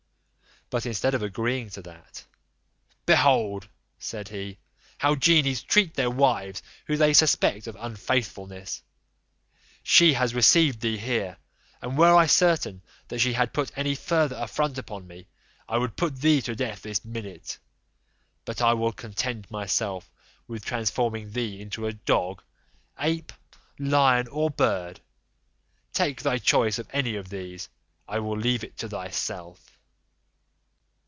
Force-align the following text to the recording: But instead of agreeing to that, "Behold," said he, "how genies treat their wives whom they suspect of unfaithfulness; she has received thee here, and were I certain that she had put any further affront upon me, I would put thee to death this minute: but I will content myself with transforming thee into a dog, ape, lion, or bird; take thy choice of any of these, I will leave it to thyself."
But 0.71 0.85
instead 0.85 1.13
of 1.13 1.21
agreeing 1.21 1.69
to 1.71 1.81
that, 1.81 2.23
"Behold," 3.05 3.67
said 3.99 4.29
he, 4.29 4.57
"how 4.99 5.15
genies 5.15 5.61
treat 5.61 5.95
their 5.95 6.09
wives 6.09 6.63
whom 6.87 6.95
they 6.95 7.11
suspect 7.11 7.67
of 7.67 7.75
unfaithfulness; 7.77 8.81
she 9.83 10.13
has 10.13 10.33
received 10.33 10.79
thee 10.79 10.97
here, 10.97 11.35
and 11.81 11.97
were 11.97 12.15
I 12.15 12.25
certain 12.27 12.81
that 13.09 13.19
she 13.19 13.33
had 13.33 13.51
put 13.51 13.77
any 13.77 13.95
further 13.95 14.37
affront 14.37 14.77
upon 14.77 15.05
me, 15.05 15.27
I 15.67 15.77
would 15.77 15.97
put 15.97 16.21
thee 16.21 16.41
to 16.43 16.55
death 16.55 16.83
this 16.83 17.03
minute: 17.03 17.57
but 18.45 18.61
I 18.61 18.71
will 18.71 18.93
content 18.93 19.51
myself 19.51 20.09
with 20.47 20.63
transforming 20.63 21.31
thee 21.33 21.59
into 21.59 21.85
a 21.85 21.91
dog, 21.91 22.41
ape, 22.97 23.33
lion, 23.77 24.29
or 24.29 24.49
bird; 24.49 25.01
take 25.91 26.21
thy 26.21 26.37
choice 26.37 26.79
of 26.79 26.87
any 26.93 27.17
of 27.17 27.27
these, 27.27 27.67
I 28.07 28.19
will 28.19 28.37
leave 28.37 28.63
it 28.63 28.77
to 28.77 28.87
thyself." 28.87 29.77